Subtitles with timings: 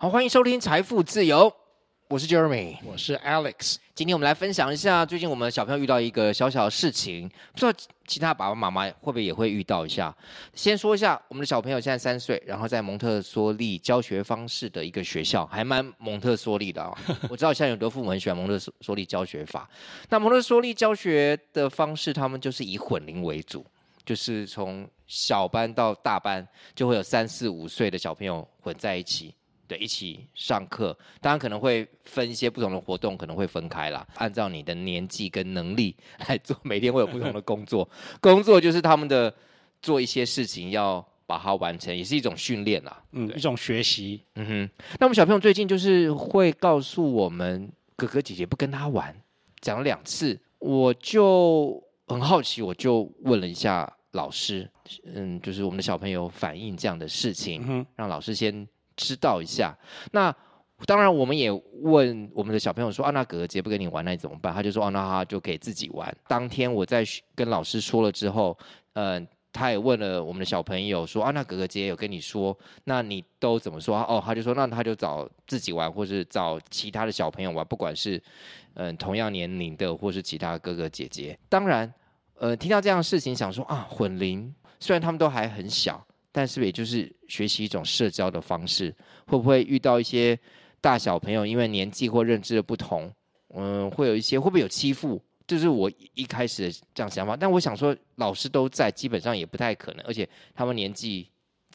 [0.00, 1.52] 好，欢迎收听财富自由，
[2.08, 3.78] 我是 Jeremy，我是 Alex。
[3.96, 7.72] 今天我们来分享一下，最近我们小朋友遇到一个小小的事情，不知道
[8.06, 10.16] 其他爸爸妈妈会不会也会遇到一下。
[10.54, 17.16] 先说一下，我们的小朋友现在三岁，然后在蒙特梭利教学方式的一个学校，还蛮蒙特梭利的啊、哦。
[17.28, 19.68] 我知道现在有很多父母很喜欢蒙特梭利教学法。
[20.10, 23.66] 那蒙特梭利教学的方式，他们就是以混龄为主，
[24.04, 26.46] 就是从小班到大班，
[26.76, 29.34] 就会有三四五岁的小朋友混在一起。
[29.68, 34.04] 对，一起上课，当然可能会分一些不同的活动，可能会分开啦。
[34.14, 35.94] 按照你的年纪跟能力
[36.26, 37.86] 来做，每天会有不同的工作。
[38.18, 39.32] 工作就是他们的
[39.82, 43.02] 做一些事情，要把它完成，也是一种训练啦。
[43.12, 44.22] 嗯，一种学习。
[44.36, 44.70] 嗯哼。
[44.98, 49.14] 那我们小朋友最近就是会告诉我们，哥哥姐姐不跟他玩，
[49.60, 54.66] 讲了两次，我就很好奇，我就问了一下老师，
[55.04, 58.66] 嗯，就是我们的小朋友反映这样的事情，嗯、让老师先。
[58.98, 59.74] 知道一下，
[60.12, 60.34] 那
[60.84, 61.50] 当然我们也
[61.82, 64.52] 问我们的小朋友说啊，那哥哥姐不跟你玩，那你怎么办？
[64.52, 66.14] 他就说、啊，那他就给自己玩。
[66.26, 68.56] 当天我在跟老师说了之后，
[68.92, 73.96] 嗯、他也问了我们的小朋友说啊，那哥哥姐有跟你说，那你都怎么说？
[73.96, 78.22] 哦，他就说那他就找自己玩，或是找其他的小朋友玩，不管是
[78.74, 81.36] 嗯、同样年龄的，或是其他哥哥姐姐。
[81.48, 81.92] 当然，
[82.38, 86.06] 呃，听到这样的事情，想说啊，混龄，虽然他们都还很小。
[86.32, 88.94] 但是也就是学习一种社交的方式，
[89.26, 90.38] 会不会遇到一些
[90.80, 93.12] 大小朋友，因为年纪或认知的不同，
[93.54, 95.20] 嗯，会有一些会不会有欺负？
[95.46, 97.36] 这、是我一开始的这样想法。
[97.36, 101.28] 但我想说，老师都在，基本上也不太可能，而且他们年纪。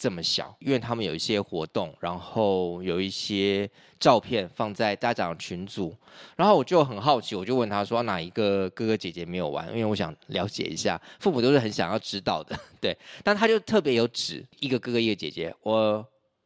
[0.04, 5.96] 这么小，因为他们有一些活动，然后有一些照片放在家长群组，
[6.36, 9.66] 然后我就很好奇，我就问他说哪一个哥哥姐姐没有玩？
[9.70, 12.98] 因为我想了解一下，父母都是很想要知道的， 对。
[13.24, 16.06] 但他就特别有指一个哥哥一个姐姐，我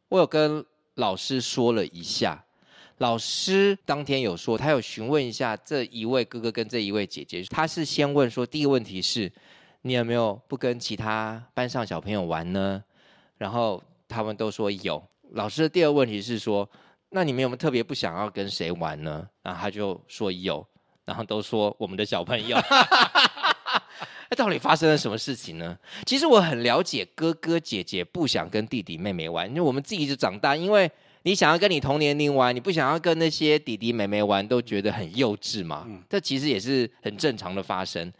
[0.10, 0.64] 我有跟
[0.94, 2.46] 老师说了一下，
[3.00, 9.32] 老师当天有说他有询问一下这一位哥哥跟这一位姐姐，他是先问说第一个问题是，
[9.82, 12.84] 你有没有不跟其他班上小朋友玩呢？
[13.38, 15.02] 然后他们都说有。
[15.32, 16.70] 老师的第二个问题是说，
[17.10, 19.28] 那你们有没有特别不想要跟谁玩呢？
[19.42, 20.66] 然后他就说有。
[21.06, 22.58] 然后都说我们的小朋友。
[24.30, 25.78] 那 到底发生了什么事情呢？
[26.06, 30.92] 其实我很了解哥哥姐姐不想跟弟弟妹妹玩，因为我们自己就长大，因为
[31.24, 35.86] 你想要跟你同年龄玩，你不想要跟那些弟弟妹妹玩，都觉得很幼稚嘛。
[35.88, 36.04] 嗯。
[36.10, 38.12] 这其实也是很正常的发生。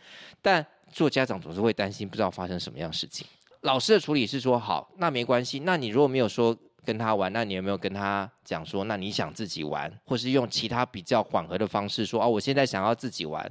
[0.42, 3.28] 但做家长总是会担心，不知道发生什么样的事情。
[3.68, 5.60] 老师的处理是说好，那没关系。
[5.60, 13.46] 那你如果没有说跟他玩，那你有没有跟他讲说，那你想自己玩，或是用其他比较缓和的方式说，哦，我现在想要自己玩，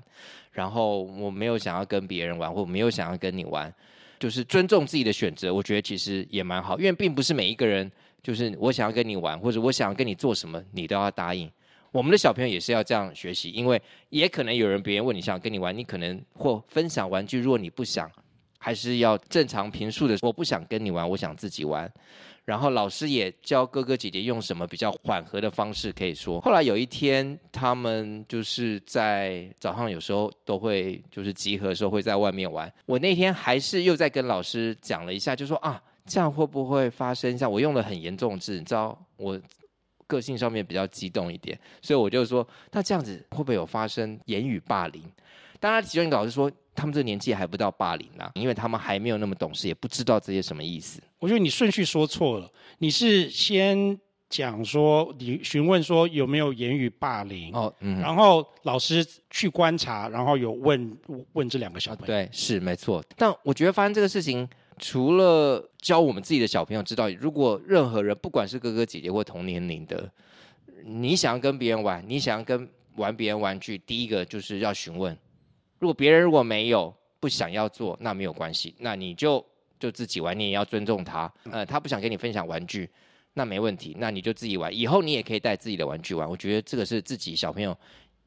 [0.52, 3.70] 然后我没有想要跟别人玩，或没有想要跟你玩，
[4.18, 5.52] 就是尊重自己的选择。
[5.52, 11.50] 我觉得其实也蛮好，因为并不是每一个人就是我想要跟你玩，或者我想要跟你做什么，你都要答应。
[11.92, 18.10] 我们的小朋友也是要这样学习，因为也可能有人别人问你想跟你玩，你可能或分享玩具，如果你不想。
[18.58, 21.90] 还是要正常平述的，我不想跟你玩，我想自己玩。
[22.44, 26.40] 然后老师也教哥哥姐姐用什么比较缓和的方式可以说。
[26.40, 32.72] 后来有一天，他们就是在早上有时候都会就是集合的时候会在外面玩。
[32.84, 37.36] 我那天还是又在跟老师讲了一下，就说啊，这样会不会发生？
[37.36, 39.36] 像我用了很严重的字，你知道我
[40.06, 45.02] 个性上面比较激动一点，所以我就说，那这样子会不会有发生言语霸凌？
[45.58, 46.48] 当然，其中一个老师说。
[46.76, 51.00] 他们这个年纪还不到霸凌啊，因为他们还没有那么懂事，也不知道这些什么意思。
[51.18, 52.48] 我觉得你顺序说错了，
[52.78, 53.98] 你是先
[54.28, 60.98] 讲说你询问说有没有言语霸凌哦，嗯，然后老师去观察，然后有问
[61.32, 62.06] 问这两个小朋友。
[62.06, 63.02] 对，是没错。
[63.16, 64.46] 但我觉得发生这个事情，
[64.78, 70.10] 除了教我们自己的小朋友知道，如果任何人不管是哥哥姐姐或同年龄的，
[70.84, 75.16] 你想要跟别人玩，你想要跟玩别人玩具，第一个就是要询问。
[75.78, 79.44] 如果别人如果没有不想要做，那没有关系，那你就
[79.78, 81.32] 就自己玩，你也要尊重他。
[81.50, 82.88] 呃，他不想跟你分享玩具，
[83.34, 84.74] 那没问题，那你就自己玩。
[84.74, 86.28] 以后你也可以带自己的玩具玩。
[86.28, 87.76] 我觉得这个是自己小朋友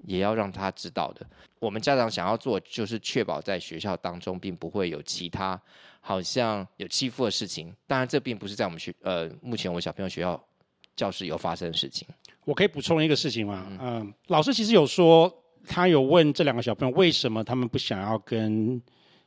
[0.05, 1.25] 也要让他知道的。
[1.59, 5.59] 我们家长想要做，就是确保在学校当中并不会有其他
[6.01, 7.73] 好像有欺负的事情。
[7.87, 10.41] 当然，这并不是在我们学呃目前我小朋友学校
[10.95, 12.07] 教室有发生的事情。
[12.45, 13.65] 我可以补充一个事情吗？
[13.69, 15.33] 嗯、呃，老师其实有说。
[15.69, 18.81] 他有问这两个小朋友为什么他们不想要跟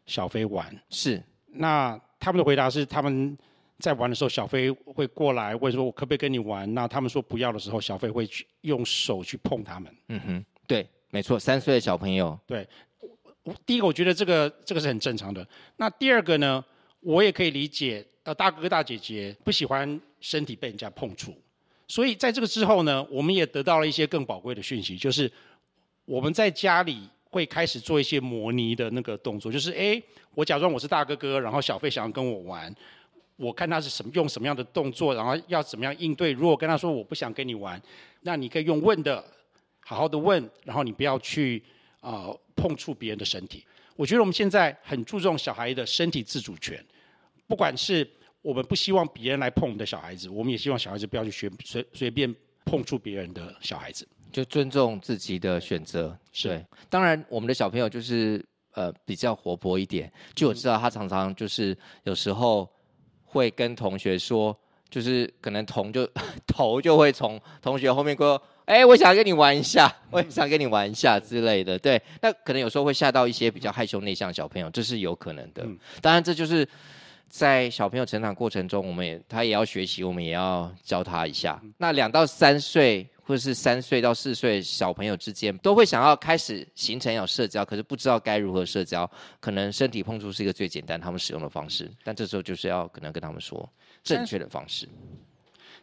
[0.06, 0.77] 小飞玩？
[0.91, 3.39] 是，那他们的回答是他们
[3.79, 9.97] 在玩的时候，小飞会过来问说：“我可不可以跟你玩？”那他们说不要的时候，小飞会去用手去碰他们。
[10.09, 12.37] 嗯哼，对，没错，三岁的小朋友。
[12.44, 12.69] 对，
[13.65, 15.47] 第一个我觉得这个这个是很正常的。
[15.77, 16.65] 那第二个呢，
[16.99, 21.33] 我也可以理解，呃，大哥哥大姐姐不喜欢身体被人家碰触。
[21.87, 25.31] 所以在这个之后呢，我们也得到了一些更宝贵的讯息，就是
[26.05, 30.03] 我们在家里会开始做一些模拟的那个动作，就是哎，
[30.35, 32.75] 我假装我是大哥哥，然后小费想要跟我玩，
[33.37, 36.33] 我看他是什么用什么样的动作，然后要怎么样应对。
[36.33, 37.81] 如果跟他说我不想跟你玩，
[38.23, 39.25] 那你可以用问的，
[39.81, 41.63] 好好的问，然后你不要去
[42.01, 43.65] 啊、呃、碰触别人的身体。
[43.97, 46.85] 我觉得我们现在很注重小孩的身体自主权，
[47.47, 48.09] 不管是。
[48.43, 52.35] 我们不希望别人来碰我们的小孩子，我们也希望小孩子不要去学随随便
[52.65, 56.17] 碰触别人的小孩子，就尊重自己的选择。
[56.32, 62.69] 是对，当然我们的小朋友就是呃比较活泼一点，就我知道他常常就是有时候
[63.25, 64.58] 会跟同学说，
[64.88, 66.08] 就是可能同就
[66.46, 71.79] 头就会从同学后面过，哎，我想跟你玩一下，我也想跟你玩一下之类的。
[71.79, 75.67] 对，那可能有时候会吓到一些比较害羞内向的小朋友，这是有可能的。
[76.00, 76.67] 当然这就是。
[77.34, 81.58] 在小朋友成长过程中，我们也他也要学习，我们也要教他一下。
[81.79, 89.09] 那两到三岁，或者是三岁到四岁小朋友之间，都会想要开始形成有社交，可是不知道该如何社交。
[89.41, 93.69] 可能身体碰触是一个最简单他们使用的方式，但这时候就是要可能跟他们说
[94.03, 94.89] 正确的方式。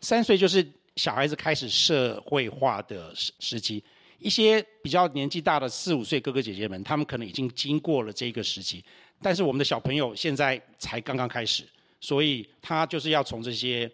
[0.01, 0.65] 三岁就是
[0.95, 3.83] 小孩子开始社会化的时时期，
[4.17, 8.83] 一些比较年纪大的四五岁哥哥姐姐们，他们可能已经经过了这个时期。
[9.21, 11.63] 但是我们的小朋友现在才刚刚开始，
[11.99, 13.89] 所以他就是要从这些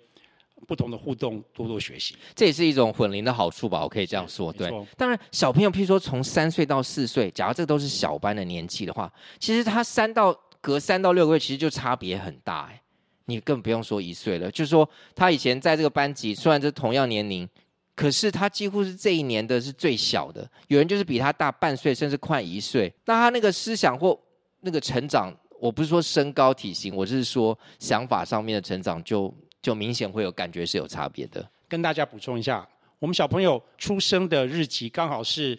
[0.68, 2.16] 不同的互动多多学习。
[2.34, 4.52] 这也是一种混龄的好处吧，我可以这样说。
[4.54, 12.70] 对，当然小朋友，譬如说从三岁到四岁，假如这都是小班的年纪的话，其实他三到隔三到六个月，其实就差别很大。
[12.72, 12.82] 哎，
[13.26, 17.48] 你更不用说一岁了，就是说他以前在这个班级，虽然是同样年龄，
[17.96, 22.92] 可是他几乎是这一年的是最小的，有人就是比他大半岁，甚至快一岁。
[23.06, 24.20] 那他那个思想或
[24.62, 29.34] 那个成长，我不是说身高体型，我是说想法上面的成长就，
[29.66, 31.44] 就就明显会有感觉是有差别的。
[31.68, 32.68] 跟大家补充一下，
[33.00, 35.58] 我们小朋友出生的日期刚好是，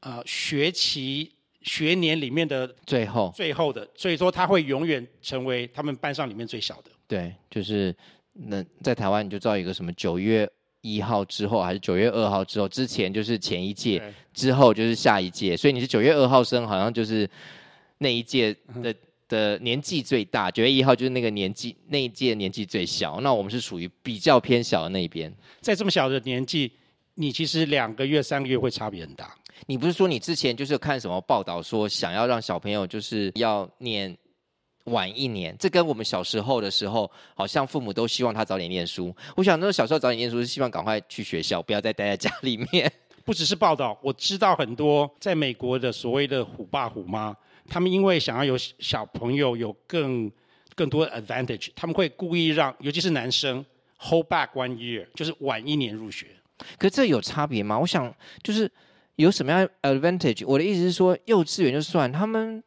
[0.00, 1.32] 呃，学期
[1.62, 6.90] 学年里面的最后最后的，所以说他会永远成为他们班上里面最小的。
[7.08, 7.96] 对，就是
[8.34, 10.46] 那在台湾你就知道一个什么九月
[10.82, 14.02] 一号之后，还是九月二号之后，之前就是前一届，
[14.34, 17.26] 之后就是下一届，所以你是九月二号生，好像就是。
[17.98, 18.52] 那一届
[18.82, 18.92] 的
[19.32, 23.18] 的年纪最大，九月一号就是那个年纪，那一届年纪最小。
[23.22, 25.32] 那我们是属于比较偏小的那一边。
[25.62, 26.70] 在这么小的年纪，
[27.14, 29.34] 你其实两个月、三个月会差别很大。
[29.66, 34.14] 你不是说你之前就是看什么报道说想要让小朋友就是要念
[34.84, 35.56] 晚一年？
[35.58, 39.14] 这跟我们小时候的时候，好像父母都希望他早点念书。
[39.34, 42.92] 我想那时候小时候早点念书是希望赶快去学校，不要再待在家里面。
[43.24, 47.34] 不只是报道，我知道很多在美国的所谓的虎爸虎妈。
[47.72, 50.30] 他们因为想要有小朋友有更
[50.74, 53.64] 更多的 advantage，他们会故意让，尤其是男生
[53.98, 56.26] hold back one year，就是晚一年入学。
[56.76, 57.78] 可是这有差别吗？
[57.78, 58.70] 我想就是
[59.16, 60.44] 有什么样 advantage？
[60.46, 62.62] 我的意思是说，幼稚园就算，他们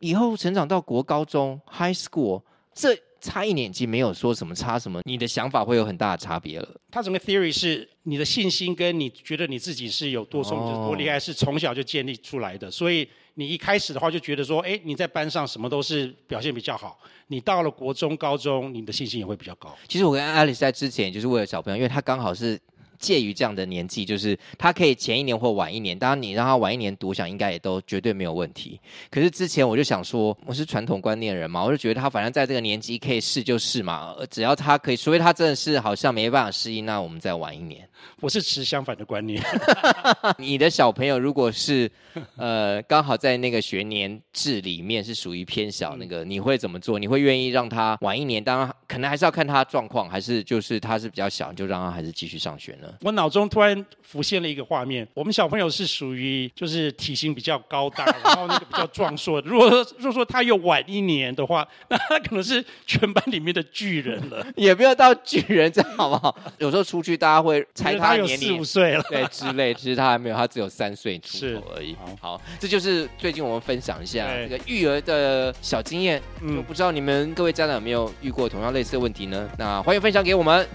[0.00, 2.42] 以后成长到国高中 high school，
[2.74, 6.68] 这差一年级没有说什么差什么，你的想法会有很大的差别了。
[6.90, 10.88] 他整个 theory 是你的信心跟你觉得你自己是有多聪明、oh.
[10.88, 13.08] 多厉害，是从小就建立出来的，所以。
[13.38, 16.98] 你一开始的话就觉得说，哎，你在班上什么都是表现比较好。
[17.28, 19.72] 你到了国中、高中，你的信心也会比较高。
[19.86, 22.60] 其实我跟 Alice 在之前就是为了小朋友，因为她刚好是。
[22.98, 25.98] 介于这样的年纪，就是他可以前一年或晚一年。
[25.98, 28.80] 当然，你让他晚一年读，想应该也都绝对没有问题。
[29.10, 37.88] 可是之前我就想说，我是传统观念人嘛，我就觉得他反正在这个年纪可以试就试嘛，只要他可以，除非他真的是好像没办法适应，那我们再晚一年。
[38.20, 39.42] 我是持相反的观念。
[40.38, 41.90] 你的小朋友如果是
[42.36, 46.98] 呃刚好在那个学年制里面是属于偏小那个，你会怎么做？
[46.98, 48.42] 你会愿意让他晚一年？
[48.42, 52.87] 当然，可能还是要看他状况，还是就是他是比较小，就让他还是继续上学呢？
[53.00, 59.48] 我脑中突然浮现了一个画面，我们小朋友是属于就是体型比较高大，然后那个比较壮硕的。
[59.48, 64.46] 如果说如果说他又晚一年的话，那他可能是全班里面的巨人了。
[64.56, 66.36] 也不要到巨人，这样好不好？
[66.58, 69.74] 有时候出去大家会猜他年龄，四五岁了，对之类。
[69.74, 71.94] 其实他还没有，他只有三岁出头而已。
[71.94, 76.20] 好，好，这就是最近我们分享一下这个育儿的小经验。
[76.42, 79.48] 嗯，不知道你们各位家长有没有遇过同样类似的问题呢？
[79.58, 80.66] 那欢迎分享给我们。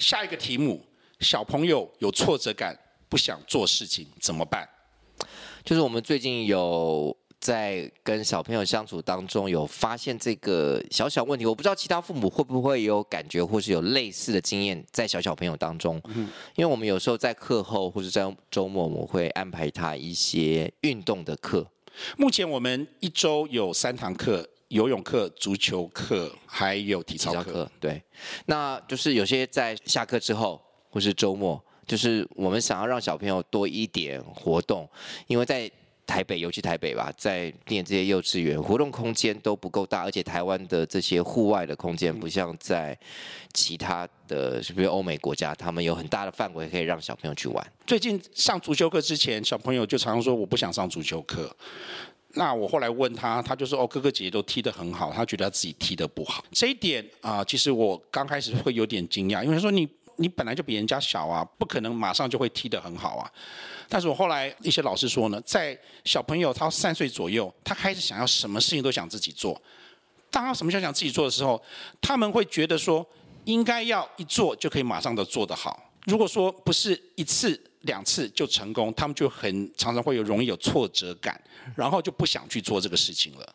[0.00, 0.82] 下一个题目：
[1.20, 2.76] 小朋友有挫折感，
[3.08, 4.66] 不想做事情怎么办？
[5.62, 11.44] 就是我们最近有在跟小朋友相处当中，有发现这个小小问题。
[11.44, 16.00] 我不知道其他父母会不会有感觉，或是有类似的经验，在小小朋友当中。
[16.06, 21.66] 嗯，因为我们有时候在课后或者在周末，我们会安排他一些运动的课。
[22.16, 24.48] 目前我们一周有三堂课。
[24.70, 27.70] 游泳课、足球课，还有体操课。
[27.78, 28.02] 对，
[28.46, 34.88] 那就是有些在下课之后或是周末，就是我们想要让小朋友多一点活动，
[35.26, 35.70] 因为在。
[36.06, 42.98] 台北，尤其台北吧，在念这些幼稚园，活动空间都不够大，而且台湾的这些户外的空间不像在
[43.54, 47.64] 其他的，是不是欧美国家，他们有很大的范围可以让小朋友去玩。
[47.86, 51.56] 最近上足球课之前，小朋友就常常说我不想上足球课。
[52.34, 56.44] 那我后来问他，他就说哦，哥哥姐姐都踢得很好，他觉得他自己踢得不好。
[56.52, 59.88] 这一点啊、其实我刚开始会有点惊讶，因为他说你。
[60.16, 63.32] 你本来就比人家小啊，不可能马上就会踢得很好啊。
[63.88, 69.58] 但是我后来一些老师说呢，在小朋友他三岁左右，他开始想要什么事情都想自己做。
[70.30, 71.58] 当他什么想想自己做的时候，
[72.02, 73.06] 他们会觉得说，
[73.44, 75.89] 应该要一做就可以马上的做得好。
[76.06, 81.40] 如果说不是一次两次就成功，他们就很常常会有容易有挫折感，
[81.76, 83.54] 然后就不想去做这个事情了。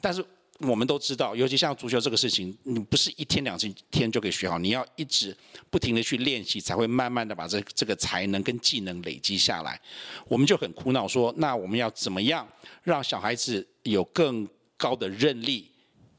[0.00, 0.24] 但是。
[0.62, 3.56] 我们都知道，尤其像足球这个事情，你不是一天两
[3.92, 5.32] 天就可以学好，你要一直
[5.70, 9.80] 不停的去练习，才会慢慢的把这这个才能跟技能累积下来。
[10.26, 12.44] 我们就很苦恼说，那我们要怎么样
[12.82, 15.70] 让小孩子有更高的韧力？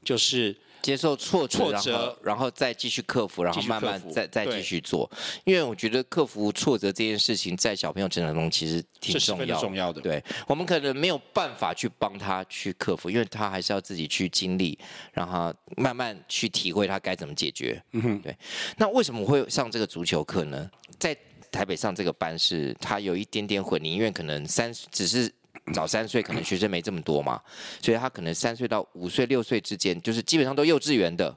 [0.05, 0.55] 就是。
[0.81, 5.09] 接受挫折，挫折然后，然后再继续克服，然后慢慢再再继续做。
[5.43, 10.01] 因为我觉得克服挫折这件事情，在小朋友成长中其实挺重要重要的。
[10.01, 14.77] 对，我们可能没有办法去帮他去克服，因为他还是要自己去经历，
[15.11, 17.81] 然后慢慢去体会他该怎么解决。
[17.91, 18.35] 嗯哼，对。
[18.77, 20.69] 那为什么我会上这个足球课呢？
[20.97, 21.15] 在
[21.51, 25.31] 台北上这个班是，他有一点点混龄，因为可能三只是。
[25.73, 27.41] 早三岁可能学生没这么多嘛，
[27.81, 31.35] 所以他可能三岁到五岁、六岁之间，就是基本上都幼稚园的，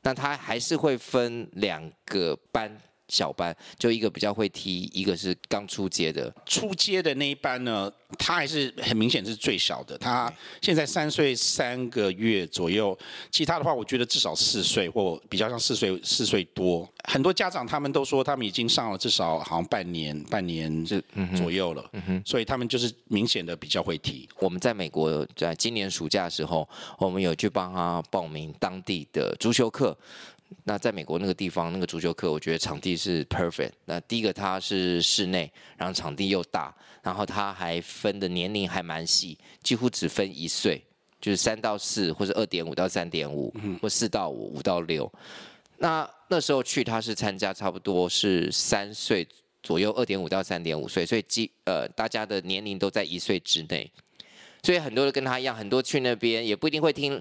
[0.00, 2.80] 但他还是会分两个班。
[3.08, 6.32] 小班就一个比较会踢，一个是刚出街的。
[6.46, 9.96] 出街的那一班呢，他还是很明显是最小的。
[9.98, 10.32] 他
[10.62, 12.96] 现在三岁三个月左右，
[13.30, 16.88] 其他的话我觉得至少四岁或比较像四岁四岁多。
[17.06, 20.84] 很多家长他们都说他们已经上了至少好像半年半年
[21.36, 21.90] 左右了，
[22.24, 24.26] 所以他们就是明显的比较会踢。
[24.40, 26.66] 我们在美国在今年暑假的时候，
[26.98, 29.96] 我们有去帮他报名当地的足球课。
[30.64, 33.72] 那在美国那个地方，那个足球课，我觉得场地是 perfect。
[33.84, 40.82] 那第一个它是室内，然后场地又大，然后它还分的年龄还蛮细，几乎只分一岁，
[41.20, 45.10] 就是三到四，或者二点五到三点五，或四到五，五到六。
[45.78, 49.26] 那那时候去，他是参加差不多是三岁
[49.62, 53.90] 左右，二点五到三点五岁，所以基呃大家的年龄都在一岁之内，
[54.62, 57.20] 所以很多人跟他一样，很多去那边也不一定会听。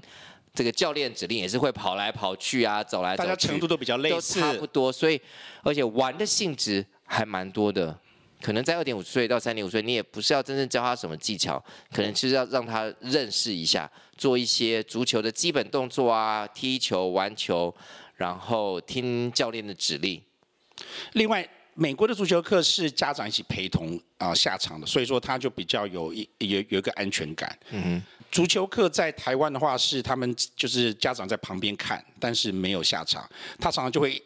[0.53, 5.19] 这个教练指令也是会跑来跑去啊，走来走去，大家程度都比较类似，都差不多，所以
[5.63, 7.97] 而且玩的性质还蛮多的。
[8.39, 17.73] 可能在二点五岁到三点五岁，你也不是要真正教他什么技巧，可能就是要让他认识一下，做一些足球的基本动作啊，踢球、玩球，
[18.17, 20.21] 然后听教练的指令。
[21.13, 27.57] 另外，美国的足球课是家长一起陪同啊、呃、下场的，所以说他就比较有一有有一个安全感。
[27.71, 28.03] 嗯哼。
[28.31, 33.23] 足球课在台湾的话是他们就是家长在旁边看，但是没有下场。
[33.59, 34.17] 他常常就会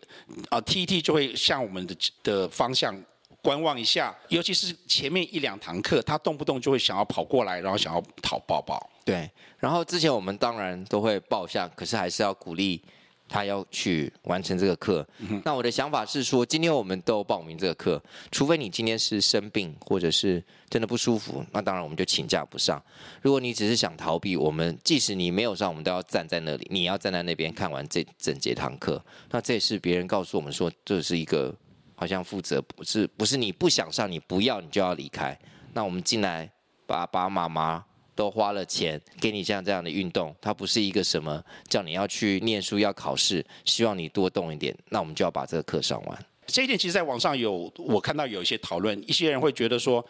[0.43, 2.95] 啊、呃、踢一踢就会向我们的的方向
[3.41, 8.89] 观望一下，尤其是前面一两堂课，他动不动就会想要跑过来，然后想要讨抱抱。
[9.03, 12.81] 对，然后之前我们当然都会抱一下，可是还是要鼓励。
[13.27, 15.07] 他要去完成这个课，
[15.43, 22.81] 那我的想法是说，今天我们都报名这个课，除非你今天是生病或者是真的不舒服，那当然我们就请假不上。
[23.21, 29.03] 如果你只是想逃避，我们即使你没有上，我们都要站在那里，你要站在那边看完这整节堂课。
[29.29, 31.53] 那这也是别人告诉我们说，这是一个
[31.95, 35.37] 好像负责，不是不是你不想上，你不要你就要离开。
[35.73, 36.49] 那我们进来，
[36.85, 37.83] 爸爸妈妈。
[38.17, 46.25] 都花了钱给你这样这样的运动，它不是一个什么叫你要去念书要考试，希望你多动一点，那我们就要把这个课上完。
[46.47, 50.03] 这一点其实在网上有我看到有一些讨论，一些人会觉得说，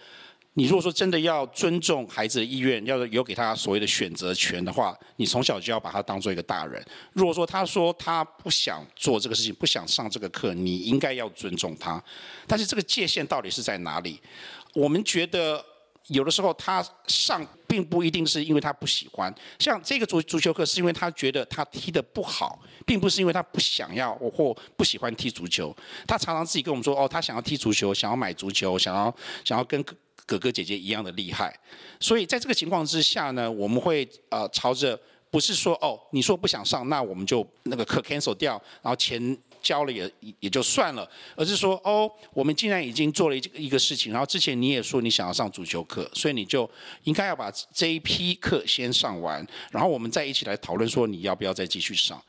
[0.53, 6.81] 你如果说真的要尊重孩子的意愿，要有给他所谓的选择权的话，你从小就要把他当做一个大人。
[7.11, 12.01] 如果说他说他不想做这个事情，不想上这个课，你应该要尊重他。
[12.47, 14.21] 但是这个界限到底是在哪里？
[14.73, 15.61] 我们觉得。
[16.09, 25.75] 有的时候他上并不一定是因为他不喜欢，像这个足足球课是因为他觉得他踢得不好，并不是因为他不想要或不喜欢踢足球。
[26.07, 29.83] 他常常自己跟我们说，哦，他想要踢足球，想要买足球，想要想要跟
[30.25, 31.53] 哥哥姐姐一样的厉害。
[31.99, 39.37] 所以在这个情况之下呢，我们会呃朝着不是说哦，你说不想上，那我们就那个课 cancel 掉，然后钱。
[39.67, 40.09] 教了也
[40.39, 41.05] 也就算了，
[41.35, 46.69] 而是说哦，我们既然已经做了一一个事情，然后之前你也说你想要上足球课，所以你就
[47.03, 52.23] 应该要把这一批课先上完，然后我们再一起来讨论说你要不要再继续上。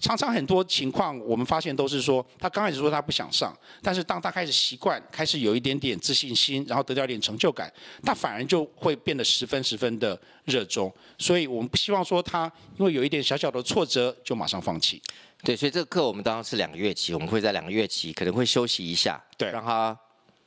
[0.00, 7.70] 常常很多情况，我们发现都是说，他刚开始说他不想上，但是当他开始习惯，开始有一点点自信心，然后得到一点成就感，
[8.02, 10.90] 他反而就会变得十分十分的热衷。
[11.18, 15.02] 所以我们不希望说他因为有一点小小的挫折就马上放弃。
[15.42, 19.98] 对，所以这个课我们当然是两个月期，我们会在两个月期可能会休息一下，对，让他。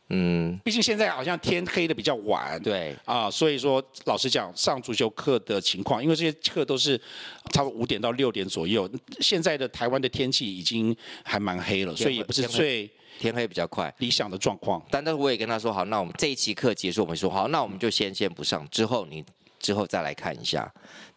[0.10, 7.00] 嗯，毕竟现在好像天黑的比较晚，对啊，所以说老实讲，上足球课的情况，因为这些课都是
[7.52, 8.88] 差不多五点到六点左右。
[9.22, 14.80] 现在的台湾的天气已经还蛮黑了，所以也不是最天黑比较快理想的状况。
[14.92, 19.24] 但是我也跟他说好，那我们这一期课结束，我们说好，那我们就先先不上，之后你
[19.58, 20.72] 之后再来看一下。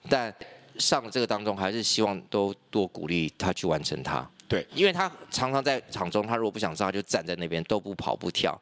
[0.09, 0.35] 但
[0.79, 4.29] 上这个当中，还是希望都多鼓励他去完成他。
[4.49, 8.57] 对，因为他常常在场中，他如果不想上，他就站在那边都不跑不跳，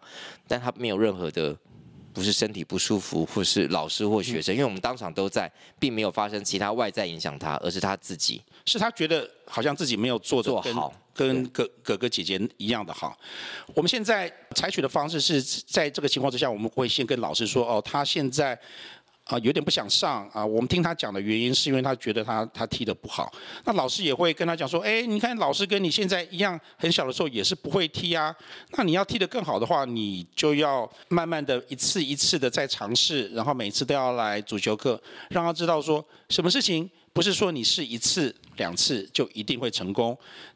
[0.49, 1.55] 但他没有任何的，
[2.13, 13.15] 不是身体不舒服，或是老师或学生，因为我们当场都在，并没有发生其他外在影响他，而是他自己，是他觉得好像自己没有做做好，跟哥哥哥姐姐一样的好。
[13.75, 18.59] 我们现在采取的方式是在这个情况之下，我们会先跟老师说，哦，他现在。
[19.25, 20.45] 啊，有点不想上啊。
[20.45, 23.33] 我们听他讲的原因是因为他觉得他他踢得不好。
[23.65, 28.35] 那老师也会跟他讲说，哎，你看老师跟你现在一样，很小的时候也是不会踢啊。
[28.73, 35.01] 那你要踢得更好的话，你就要慢慢的一次一次的在尝试，然后每次都要来足球课，
[35.31, 40.15] 让他知道说，什么事情不是说你试一次两次就一定会成功。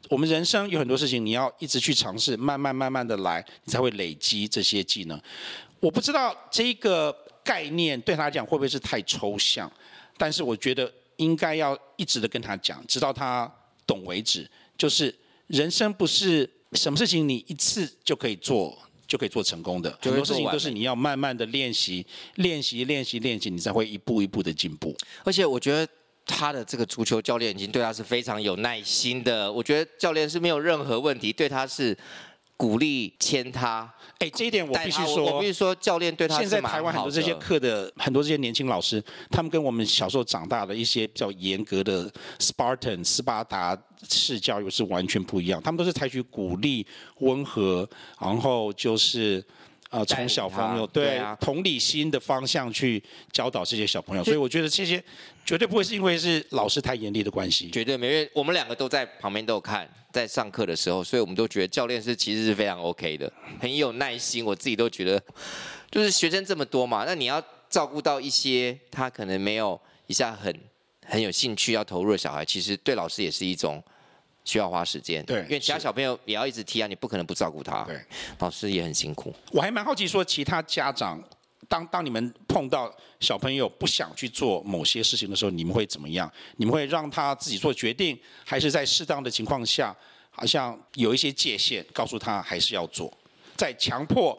[0.09, 5.19] 我们人生有很多事情，你要一直去尝试，慢慢慢慢的来，你才会累积这些技能。
[5.79, 7.15] 我不知道这个。
[7.49, 9.71] 概念对他来讲会不会是太抽象？
[10.19, 13.51] 但是我觉得应该要一直的跟他讲，直到他
[13.87, 14.47] 懂为止。
[14.77, 15.03] 就是
[15.47, 18.77] 人生不是什么事情你一次就可以做
[19.07, 24.95] 就可以做成功的，很多事情都是你要慢慢的练习、练习、练习、练习，你才会一步一步的进步。
[25.23, 25.91] 而且我觉得
[26.27, 29.51] 他的这个足球教练已经对他是非常有耐心的。
[29.51, 31.97] 我觉得教练是没有任何问题，对他是。
[32.59, 36.39] 鼓励签他，哎，这一点我必须说，我必须说，教练对他。
[36.39, 45.61] 现在台湾很多这些课的很多这些年轻老师，他们跟我们小时候长大的一些比较严格的 Spartan 斯巴达式教育是完全不一样。
[45.63, 46.85] 他们都是采取鼓励、
[47.19, 49.41] 温和，然后就是。
[49.91, 55.03] 呃，从小朋友对，对啊，同理心的方向去教导这些小朋友，所以我觉得这些
[55.43, 64.43] 绝对不会是因为是老师太严厉的关系，绝对没，因为我们两个都在旁边都有看，在上课的时候，所以我们都觉得教练是其实是非常 OK 的，很有耐心。
[64.43, 65.21] 我自己都觉得，
[65.91, 70.53] 就是学生这么多嘛，那你要照顾到一些他可能没有一下很
[71.05, 73.83] 很有兴趣要投入的小孩，其实对老师也是一种。
[74.45, 77.99] 需要花时间，对，因为其他小朋友也要一直踢啊，你不可能不照顾他，对，
[78.39, 79.31] 老师也很辛苦。
[79.51, 81.21] 我还蛮好奇，说其他家长，
[81.69, 86.29] 当当你们碰到小朋友不想去做某些事情的时候，你们会怎么样？
[86.57, 89.95] 你们会让他自己做决定，还是在适当的情况下，
[90.31, 93.15] 好像有一些界限，告诉他还是要做？
[93.55, 94.37] 在强迫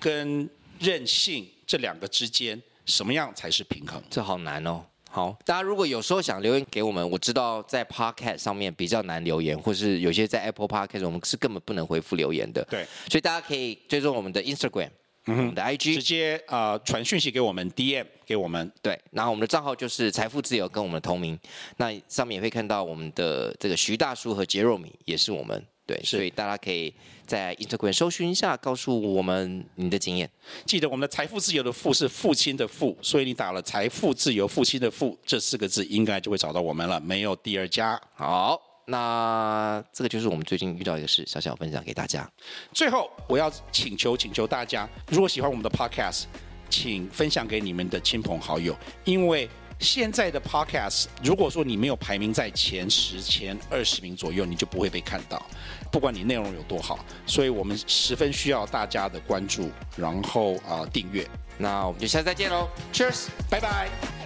[0.00, 0.48] 跟
[0.80, 4.02] 任性这两个之间，什么样才是平衡？
[4.10, 4.84] 这好难哦。
[5.08, 12.66] 好，大家如果有时候想留言给我们，我知道在 Podcast 上面比较难留言，或是有些在 Apple Podcast 我们是根本不能回复留言的。
[12.68, 14.90] 对，所以大家可以追踪我们的 Instagram，
[15.26, 18.70] 嗯们的 IG，直接啊传讯息给我们，DM 给我们。
[18.82, 21.38] 对，然后我们的账号就是财富自由，跟我们的同名。
[21.78, 25.64] 那上面也会看到我们的这个徐大叔和杰若米，也是我们。
[25.86, 26.92] 对，所以大家可以
[27.26, 30.30] 在 Instagram 搜寻一下，告诉我们你的经验。
[30.64, 38.00] 记得我们的财富自由的“富”是父亲的“父”，所以你打了“财富自由父亲的父”这四个字，应该就会找到我们了，没有第二家。
[38.14, 42.28] 好，那这个就是我们最近遇到一个事，小小分享给大家。
[42.72, 46.24] 最后，我要请求请求大家，如果喜欢我们的 Podcast，
[46.68, 49.48] 请分享给你们的亲朋好友，因为。
[49.80, 55.44] 现在的 Podcast，如果说你没有排名在前十、前二十名左右，你就不会被看到，
[55.90, 57.04] 不管你内容有多好。
[57.26, 61.28] 所以我们十分需要大家的关注，然后啊、呃、订阅。
[61.58, 64.23] 那我们就下次再见喽，Cheers，拜拜。